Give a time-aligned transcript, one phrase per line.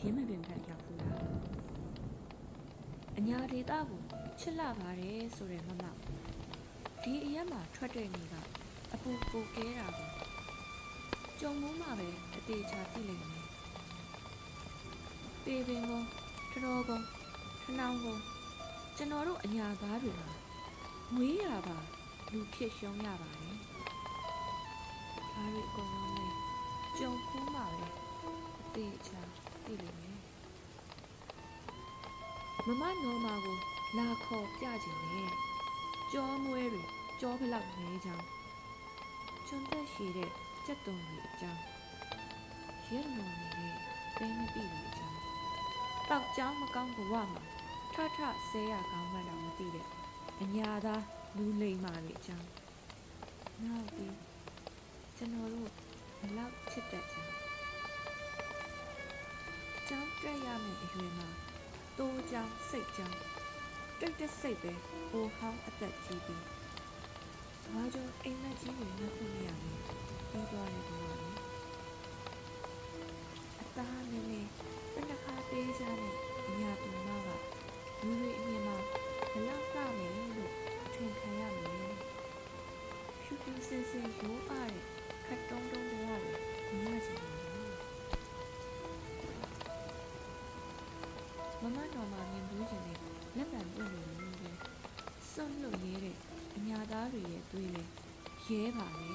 [0.00, 1.18] ရင်းမပင်ဖက်ရောက်ဘူးလား
[3.18, 4.02] အညာဒေတာကို
[4.40, 5.84] ချစ်လာပါတယ်ဆိုတဲ့မမ
[7.02, 8.34] ဒီအရက်မှာထွက်တဲ့နေက
[8.94, 10.10] အပူကိုကဲတာကို
[11.40, 13.46] ကြုံမိုးမှာပဲအသေးချာသိလိမ့်မယ်
[15.44, 16.08] ပေပင်ကုန်း
[16.52, 17.06] ထတော်ကုန်း
[17.62, 18.22] ထနောင်းကုန်း
[18.96, 20.30] ကျွန်တော်တို့အညာသားတွေမှာ
[21.14, 21.78] မွေးရပါ
[22.32, 23.56] လူဖြစ်ရှုံးရပါတယ်
[25.34, 26.26] ဒါတွေအကုန်လုံးလဲ
[26.98, 27.86] ကြုံဖူးမှာပဲ
[28.60, 29.22] အသေးချာ
[29.70, 30.18] သိလိမ့်မယ်
[32.66, 33.56] မမနော်မာကို
[33.98, 35.30] လာခေါ်ပြခြင်းနဲ့
[36.12, 36.82] ကြောမွဲတွေ
[37.20, 38.26] ကြောဖလောက်နေကြောင်း
[39.46, 40.30] ကျွန်းသက်ရှိတဲ့
[40.66, 41.62] ကြက်တုံတွေအကြောင်း
[42.90, 43.74] ရက်လွန်နေတဲ့
[44.16, 45.18] ပဲမပြည့်တွေအကြောင်း
[46.08, 47.42] တောက်ကြောင်းမကောင်းဘဝမှာ
[47.94, 49.86] ထထဆဲရကောင်းမှန်းတော့မသိတဲ့
[50.40, 51.04] အညာသား
[51.36, 52.48] လူလိမ္မာတွေအကြောင်း
[53.64, 54.16] နောက်ပြီး
[55.16, 55.70] ကျွန်တော်တို့
[56.20, 57.39] ဘလောက်ချစ်တတ်ကြ
[59.90, 61.28] ကြောင်းတက်ရမယ့်အရွယ်မှာ
[61.98, 63.18] တိုးကြောင်းစိတ်ကြောင်း
[64.00, 64.72] တိတ်တက်စိတ်ပဲ
[65.10, 66.44] ဟိုဟောင်းအသက်ကြီးပြီး
[67.72, 71.30] ဘာကြောင့်အိမ်မက်ကြီးတွေနဲ့ခုနေရလဲပြီးသွားတယ်ဒီမှာလေ
[73.60, 74.50] အသားနည်းနည်း
[74.94, 76.14] တနခါပေးကြတဲ့
[76.48, 77.28] အညာတူမက
[78.02, 78.76] လူတွေအမြင်မှာ
[79.32, 80.52] ဘလောက်ကမယ်လို့
[80.94, 81.94] ထင်ခံရမယ်
[83.22, 84.42] ဖြူဖြူစင်စင်ရိုး
[95.40, 96.16] စွန့်လွတ်ရဲတဲ့
[96.56, 97.82] အညာသားတွေရဲ့သွေးလေ
[98.46, 99.10] ရဲပါလေ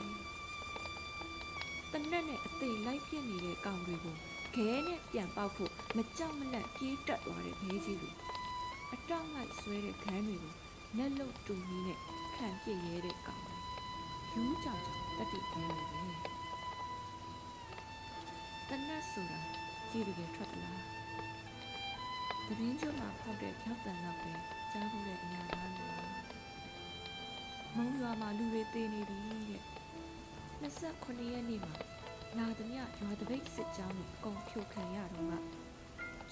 [1.92, 4.16] တနက်နဲ့အသေးလိုက်ပြစ်နေတဲ့ကောင်တွေကို
[4.56, 8.12] ခဲနဲ့ပြန်ပေါက်ဖို့မကြောက်မလန့်ပြေးတက်သွားတဲ့ဘေးကြီးတွေ
[8.94, 10.54] အတောက်လိုက်ဆွဲတဲ့ခန်းတွေကို
[10.98, 12.00] လက်လုတ်တူကြီးနဲ့
[12.36, 13.58] ခံပြစ်ရဲတဲ့ကောင်တွေ
[14.34, 16.18] ယူးကြောင်ကြောင်တက်တိခဲနေတယ်
[18.70, 19.40] တနက်ဆိုတာ
[19.90, 20.82] ကြည့်တကယ်ထွက်သလား
[22.48, 24.34] တပင်းကျွန်းမှာဖောက်တဲ့ဖြောက်တန်တော့ပဲ
[24.72, 26.15] ကြားဖို့တဲ့အညာသားတွေ
[27.78, 29.18] မုံရွာမှာလူတွေတေးနေပြီ
[29.50, 29.62] တဲ့
[30.62, 31.74] 29ရက်နေ့မှာ
[32.38, 35.34] လာသမျှရွာတပိတ်စစ်ကြောင်းကိုအကုန်ဖြိုခံရတော့က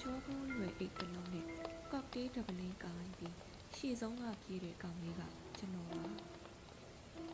[0.00, 1.46] ချောကုန်းရွယ်အိတ်ကလုံးနဲ့
[1.92, 3.36] ကော့တေးဒဗလင်းကိုင်းပြီး
[3.76, 5.22] ရှေ့ဆုံးကပြေးတဲ့ကောင်လေးက
[5.58, 6.02] ကျွန်တော်ပါ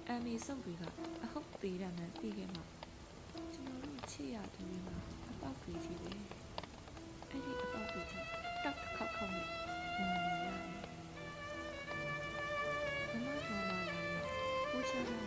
[0.09, 0.85] အမေစုပ်တွေက
[1.25, 2.63] အဟုတ်သေးတယ်မှန်သိခဲ့မှာ
[3.55, 4.99] ကျွန်တော်တို့ချစ်ရသူတွေမှာ
[5.31, 6.11] အပေါက်တွေကြီးပဲ
[7.29, 8.27] အဲ့ဒီအပေါက်တွေကြီး
[8.65, 9.47] တောက်တစ်ခေါက်ခေါက်နဲ့
[9.97, 10.50] ဝင်နေရ
[14.91, 15.23] ကိုချာလ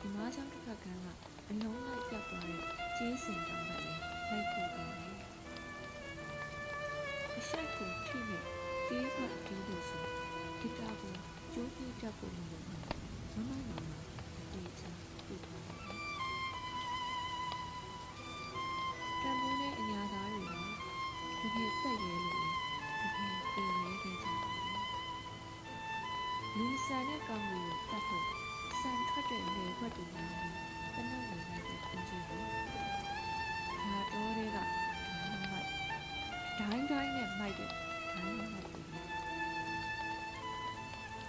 [0.00, 1.06] ဒီမားချောင်းတစ်ခါကန်းက
[1.50, 2.62] အလုံးလိုက်ပြတ်သွားတဲ့
[2.96, 5.18] ကျေးစင်တောင်ပဲလိုက်ပို့တော့တယ်
[7.36, 8.42] အရှိတ်ကိုထိနဲ့
[8.88, 10.04] တေးပတ်တီးလို့ဆို
[10.60, 11.14] ဂီတာကို
[11.52, 13.98] ကျိုးပြေးတတ်ဖို့မလိုဘူးမမတော်မှာ
[14.52, 14.90] တေးချာ
[15.26, 15.78] ပြတ်သွားတယ်
[19.22, 20.52] တံမိုးနဲ့အညာသားတွေက
[21.40, 22.50] တကယ်တက်ရဲလို့
[23.00, 24.35] တကယ်အေးရဲခဲ့ကြတယ်
[26.58, 28.24] လူဆန်တဲ့ကောင်တွေကိုတတ်ဖို့
[28.80, 30.54] ဆန်ထွက်တဲ့လေခွက်တွေများပြီး
[30.94, 32.40] တနက်ဝင်လိုက်တဲ့အင်ဂျင်ကို
[33.86, 35.68] ငါတော့တဲ့ကမိုက်
[36.58, 37.70] ဒိုင်းဒိုင်းနဲ့မိုက်တဲ့
[38.12, 38.84] ဒိုင်းနဲ့မိုက်တယ်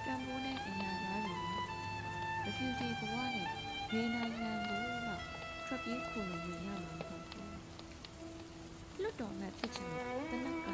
[0.05, 1.45] တံမိုးနဲ့အညာသားတွေက
[2.43, 3.47] တဖြည်းဖြည်းဘဝနဲ့
[3.91, 5.13] ဘယ်နိုင်ငံကိုမှ
[5.65, 10.66] ထွက်ပြေးခိုလုံနေရမှာမဟုတ်ဘူးလွတ်တော်နဲ့ဖြစ်ချင်တဲ့တနက်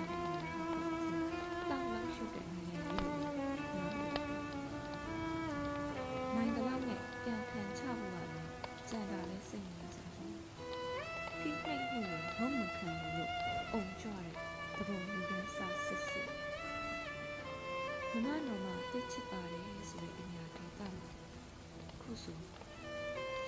[22.14, 22.38] ခုဆို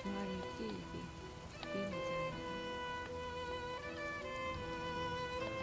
[0.06, 1.08] ရွာရီပြည့်ပြီး
[1.70, 2.24] ပြီးနေကြတယ်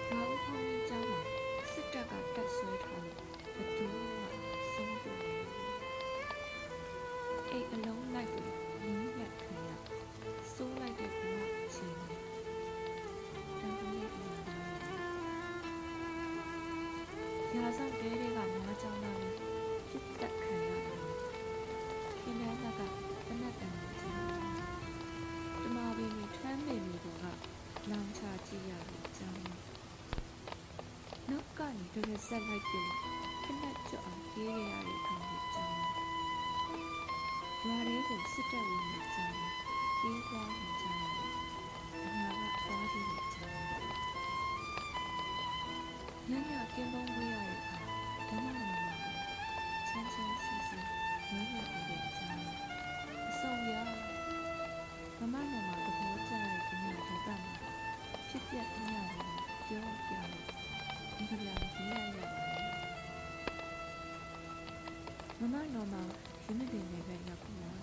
[0.09, 1.19] ရွာဦးခေါင်းကြီးကျောင်းမှာ
[1.71, 3.17] စစ်တပ်ကတက်ဆွဲထားလို့
[3.55, 4.27] ဘယ်သူမှ
[4.73, 5.81] ဆုံးပြနေဘူး
[7.49, 9.69] အိတ်အလုံးလိုက်ပြီးနင်းလက်ခံရ
[10.53, 12.19] စိုးလိုက်တဲ့ဘဝအချိန်နဲ့
[13.59, 14.33] တန်ဖိုးရဲ့အရာ
[17.49, 18.49] တွေရာဆောင်တဲတွေကငါး
[18.81, 19.35] ကြောင်းသားလေး
[19.89, 20.42] ပြစ်တက်ခံရတယ်
[23.61, 24.27] တနတ်တန်ကိုကြား
[25.63, 27.05] တမာပင်တွေထမ်းပင်တွေက
[27.89, 29.45] လောင်ချကြည့်ရတဲ့အကြောင်း
[31.29, 32.89] နောက်ကနေတရဆက်လိုက်ပြီး
[33.43, 35.77] ခဏကြောက်အောင်ပြေးရတဲ့ကောင်ကိုကြောင်း
[37.63, 39.51] ရွာတွေကိုစစ်တပ်ဝင်နေကြတယ်
[39.99, 41.13] ပြေးသွားနေကြတယ်
[42.05, 43.63] အညာကသွားကြည့်နေကြတယ်
[46.29, 47.77] ညညကင်းပုံးဝေးရတဲ့အခါ
[48.29, 48.87] ဓမ္မမမ
[49.87, 50.77] ချမ်းချမ်းစီစီ
[51.29, 52.52] ဝမ်းမြောက်နေတဲ့အကြောင်းအ
[53.43, 53.73] ဆုံရ
[55.19, 57.55] မမမမသဘောကျတဲ့ပညာဒေသမှာ
[58.29, 59.23] ဖြစ်ပျက်ပညာတွေ
[59.67, 60.45] ပြောပြလို့
[61.15, 62.71] ဒီလိုလာရေးရရပါတယ်
[65.39, 65.95] မမနော်မ
[66.43, 67.81] ရင်းနေတဲ့နေပဲရောက်ကုန်လား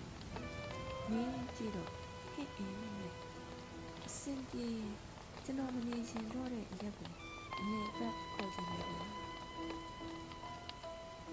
[1.09, 1.89] မင်းကြည့်တော့
[2.33, 3.13] ဟဲ့အင်းနဲ့
[4.07, 4.67] အစင်ပြေ
[5.45, 7.11] ကျွန်တော်မနေရှင်တော့တဲ့အရက်ကို
[7.59, 9.05] အနေသက်ခေါ်ချင်နေတယ်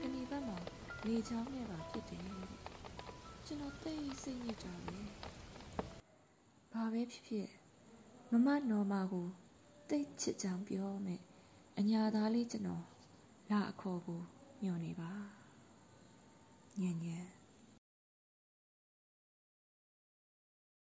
[0.00, 0.58] ခဏဘက်မှာ
[1.06, 2.67] နေချောင်းနဲ့ပါဖြစ်တယ်
[3.50, 5.08] ကျွန်တော်သိစိတ်ညစ်ကြတယ်
[6.72, 7.48] ဘာပဲဖြစ်ဖြစ်
[8.30, 9.28] မမနော်မာကို
[9.88, 11.22] တိတ်ချစ်ကြောင်ပြောမယ်
[11.78, 12.84] အညာသားလေးကျွန်တော်
[13.50, 14.20] လာအခေါ်ကို
[14.62, 15.12] ညွှန်နေပါ
[16.80, 17.37] ညံ့ညံ့